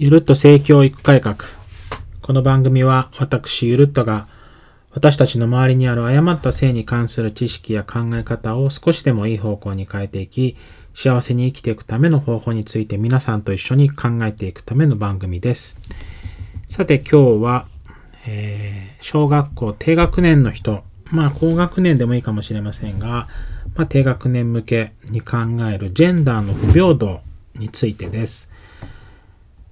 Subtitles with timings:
[0.00, 1.38] ゆるっと性教育改革。
[2.22, 4.28] この番組は私ゆるっとが
[4.92, 10.56] 私たちの周りにある誤った性に関する知識や考え方を少しでもいい方向に変えていき、
[10.94, 15.80] 幸せに生きていくための方法について皆さんと一緒に考えていくための番組です。
[16.68, 17.66] さて今日は、
[18.24, 23.26] えー、小学校低学年の人、まあ高学年でもいいかもしれませんが、
[23.74, 25.38] まあ、低学年向けに考
[25.68, 27.20] えるジェンダーの不平等
[27.56, 28.56] についてです。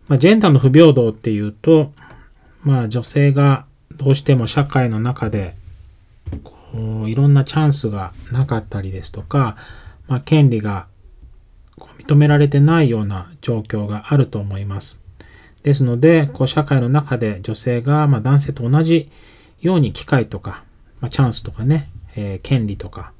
[0.08, 1.92] まあ、ジェンダーの不平等っていうと、
[2.62, 5.54] まあ、女性がどうしても社会の中で
[6.42, 9.56] こういろんなチャンスがなかったりですとか、
[10.08, 10.86] まあ、権利が
[11.98, 15.00] 認められてないような状況があると思います。
[15.62, 19.10] ですので、こう社会の中で女性がま男性と同じ
[19.60, 20.62] ように機会とか、
[21.00, 23.12] ま、チャンスとかね、えー、権利とか、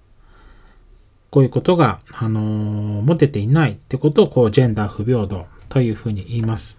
[1.31, 6.79] こういうことが、あのー、持てていないってことを、こう、ジェンダー不平等というふうに言います。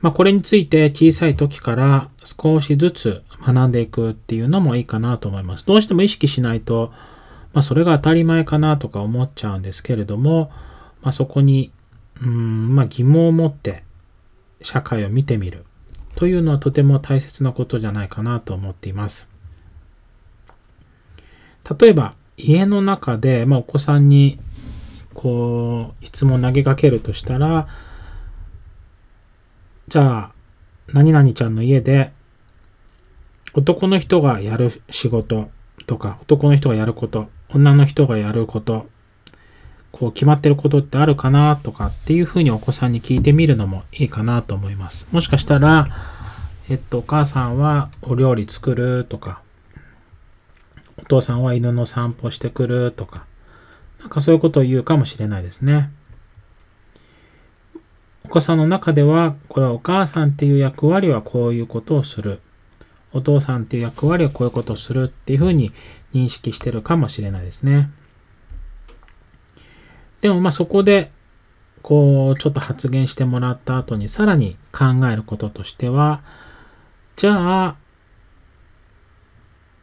[0.00, 5.66] まあ、これについて小さい時から少しずつ学んでいくっていうのもいいかなと思います。
[5.66, 6.92] どうしても意識しないと、
[7.52, 10.50] まあ、それが当たり前かなとか思っちゃうんですけれども、
[11.02, 11.72] まあ、そこに、
[12.22, 13.82] うん、まあ、疑問を持って
[14.62, 15.64] 社会を見てみる
[16.14, 19.28] というのはとても大切なことじゃないかなと思っています。
[21.78, 24.38] 例えば、家の中で、まあ、お子さんに
[25.18, 27.66] こう、質問投げかけるとしたら、
[29.88, 30.32] じゃあ、
[30.92, 32.12] 何々ちゃんの家で、
[33.52, 35.50] 男の人がやる仕事
[35.86, 38.86] とか、男の人がやること、女の人がやること、
[39.90, 45.08] こう決まってることってあるかなとかっていうふうにお子さんに聞いてみるのもいいかなと思います。
[45.10, 45.88] もしかしたら、
[46.68, 49.42] えっと、お母さんはお料理作るとか、
[50.96, 53.24] お父さんは犬の散歩してくるとか、
[54.00, 55.90] なんかそういうことを言うかもしれないですね。
[58.24, 62.40] お子さんの中では、これはお母さんっていう役割はこういうことをする。
[63.12, 65.72] お父さんっていう役割はこういうことをするっていうふうに
[66.12, 67.90] 認識してるかもしれないですね。
[70.20, 71.10] でもまあそこで、
[71.82, 76.20] こう、ちょっと発言してもらった後にさらに考えることとしては、
[77.16, 77.76] じゃあ、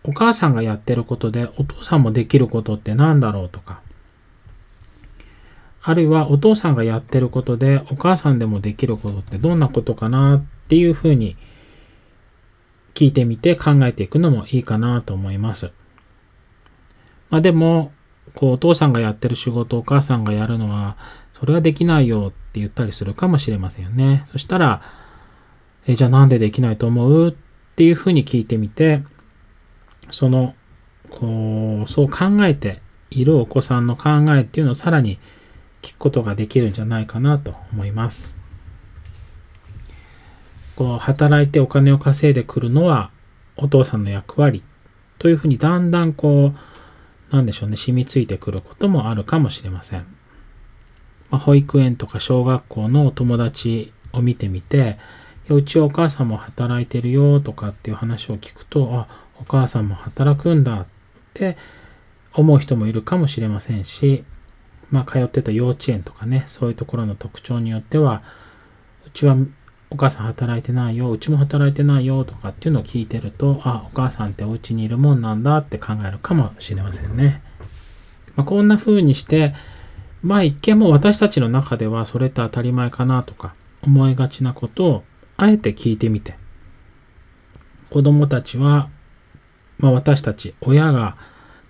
[0.04, 3.82] お母さんがやってることでお父さんもできることって何だろうとか、
[5.88, 11.38] あるいはお父さんがやってることでお母さんでもできることってどんなことかなっていうふうに
[12.96, 15.72] 聞いてみて考えていくのもいいかなと思います。
[17.30, 17.92] まあでも、
[18.34, 20.98] こうお父さんがやってる仕事お母さんがやるのは
[21.40, 24.26] それはできないよって言ったりするかもしれませんよね。
[24.32, 24.82] そしたら、
[25.86, 29.04] えじゃあなんでできないと思うっていうふうに聞いてみて、
[30.10, 30.56] その、
[31.12, 32.82] こう、そう考えて
[33.12, 35.20] いるお子さんの考えっていうのをさらに
[35.86, 38.34] 聞くことができるんじゃないかなと思います。
[40.76, 43.12] こう働いてお金を稼いでくるのは
[43.56, 44.64] お父さんの役割
[45.20, 46.54] というふうにだんだんこ
[47.32, 50.06] う、なんでしょうね、染みついてくることもあるかもしれません。
[51.30, 54.98] まあ、保育園とか小学校のお友達を見てみて、
[55.50, 59.08] うちお母さんも働いてるよとかっていう話を聞くと、あ、
[59.40, 60.86] お母さんも働くんだっ
[61.34, 61.58] て
[62.34, 64.24] 思う人もいるかもしれませんし、
[64.92, 68.24] まあ、通ってた幼稚園とかね、そういうところの特徴によっては、
[69.06, 69.36] うちは
[69.90, 77.42] お母さん働いてないよ、うちも働いてないよとかっていうのを聞いてると、あ、お母さんってお家にいるもんなんだって考えるかもしれませんね。
[78.36, 79.54] まあ、こんな風にして、
[80.22, 83.54] まあ一見も私たちの中ではそれって当たり前かなとか
[83.84, 85.04] 思いがちなことを
[85.38, 86.36] あえて聞いてみて、
[87.92, 88.90] 子供たちは、
[89.78, 91.16] まあ私たち親が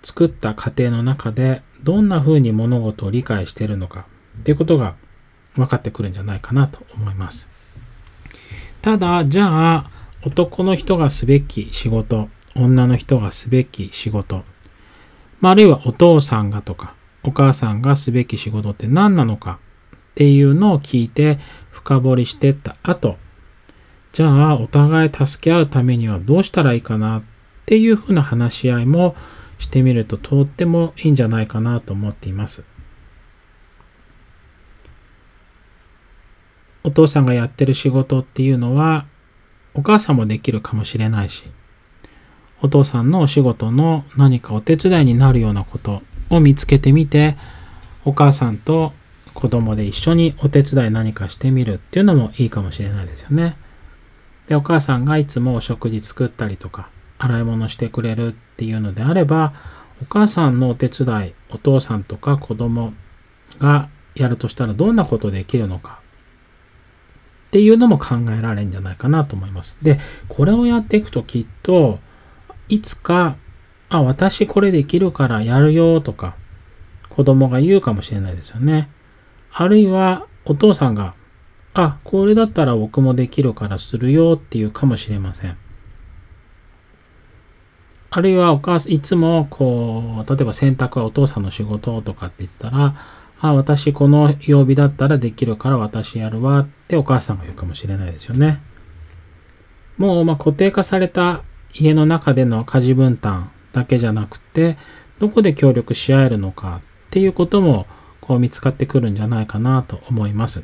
[0.02, 4.06] 作った家庭の中でどんな風に物事を理解しているのか
[4.40, 4.96] っていうことが
[5.54, 7.48] 分かってくるんじゃないかなと思います。
[8.82, 9.90] ただ、じゃあ、
[10.24, 14.42] 男の人がすべき仕事、女の人がすべき仕事、
[15.40, 19.60] まあ、あるいはお父さんがとか、お母さんがすべき仕事って何なのか
[19.94, 21.38] っていうのを聞いて
[21.70, 23.16] 深掘りしてった後、
[24.12, 27.22] じゃあお互い助け合うためにはどうしたらいいかなっ
[27.64, 29.14] ていうふうな話し合いも
[29.58, 32.64] してみるととってもいいんじゃないかなと思っています。
[36.84, 39.06] お父さんがやってる仕事っていうのは
[39.74, 41.44] お母さんもできるかもしれないし、
[42.62, 47.36] お父さんのお仕事の何かお手伝いになるようなことを見つけてみて、
[48.04, 48.92] お母さんと
[49.34, 53.56] 子供で一緒にお手伝い何かしてみるっていうのもいいかもしれないですよね。
[54.46, 59.52] で、お母さんがいつもお食事作ったりとか、洗い物してくれるっていうのであれば、
[60.02, 62.92] お母さんのお手伝い、お父さんとか子供
[63.58, 66.00] がやるとしたらどんなことできるのか
[67.48, 69.78] っていうのも考えられるんじゃないかなと思います。
[69.80, 69.98] で、
[70.28, 72.00] これをやっていくときっと、
[72.68, 73.36] いつか、
[73.88, 76.34] あ、私これできるからやるよとか、
[77.08, 78.90] 子供が言うかもしれないですよね。
[79.52, 81.14] あるいは、お父さんが、
[81.72, 85.56] あ、これだったら僕もできるからするよっていうかもしれません。
[88.16, 92.94] あるいはお母さん、いつもこう、例えば洗濯はお父さんの仕事とかって言ってたら、
[93.42, 98.62] あ、私この曜日だったらできるから私やるわってお母さんが言うかもしれないですよね。
[99.98, 101.42] もうま固定化された
[101.74, 104.78] 家の中での家事分担だけじゃなくて、
[105.18, 107.86] どこで協力し合えるのかっていうことも
[108.22, 110.62] こう見つかってくるんじゃないかなと思います。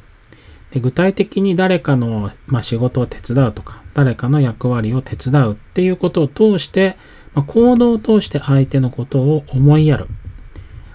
[0.73, 6.97] で具体的に誰かの、まあ、仕事を手伝うとか、誰かの役割を手伝うっていうことを通して、
[7.35, 10.07] まあ、行動を通して相手のことを思いやる。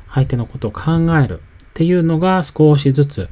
[0.09, 0.81] 相手のことを考
[1.21, 1.41] える。
[1.41, 3.29] っていうのが少しずつ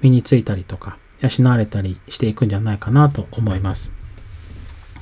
[0.00, 3.92] 身についたりとか養われたりしていくんじゃないかなと思います。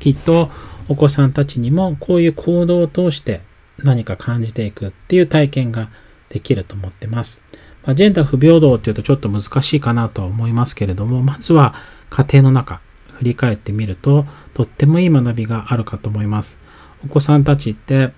[0.01, 0.51] きっと
[0.89, 3.41] お子さんたちにもこういう行動を通して
[3.79, 5.91] 何か感じていくっていう体験が
[6.29, 7.41] できると思ってます。
[7.85, 11.75] まあ、ジェンダー不平等っていうとちょっと難しいかなとは思いますけれども、まずは
[12.11, 12.81] 家庭の中、
[13.19, 16.59] 振り返ってみると、とってもいい学びがあるかと思います。
[17.05, 18.13] お子さんたちって、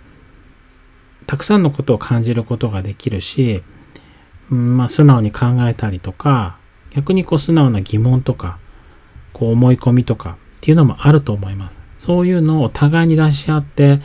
[1.26, 3.62] たくさんのことを感じることができるし、
[4.50, 6.58] うんまあ、素直に考えたりとか、
[6.90, 8.58] 逆にこう素直な疑問とか、
[9.32, 11.78] こう思い込みとかっていうのもあると思います。
[11.98, 14.00] そういうのをお互いに出し合って、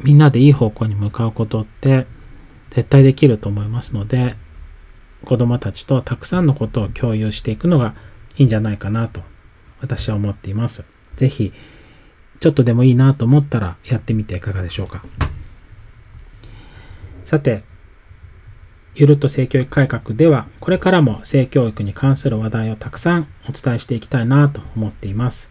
[0.00, 2.06] みんなでいい方向に向かうことって
[2.70, 4.36] 絶対できると思いますので、
[5.24, 7.94] 子供たちとたくさんのことを共有していくのが
[8.36, 9.22] いいんじゃないかなと
[9.80, 10.84] 私は思っています。
[11.16, 11.52] ぜひ、
[12.40, 15.04] ちょっとでもいいなと思ったらやってみていかがでしょうか。
[17.24, 17.62] さて、
[18.94, 25.50] ゆるっと性教育改革では、これからも性教育に関する話題をたくさんお伝えしていきたいなと思っています。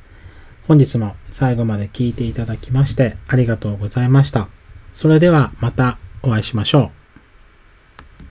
[0.68, 4.50] 本日も最後まで聞いていただきましてありがとうございました。
[4.94, 6.99] それではまたお会いしましょう。